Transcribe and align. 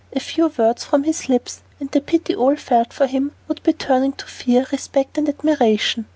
A 0.15 0.19
few 0.19 0.47
words 0.57 0.83
from 0.83 1.03
his 1.03 1.29
lips, 1.29 1.61
and 1.79 1.91
the 1.91 2.01
pity 2.01 2.33
all 2.33 2.55
felt 2.55 2.91
for 2.91 3.05
him 3.05 3.33
would 3.47 3.61
be 3.61 3.71
turned 3.73 4.17
to 4.17 4.25
fear, 4.25 4.65
respect, 4.71 5.15
and 5.19 5.29
admiration. 5.29 6.07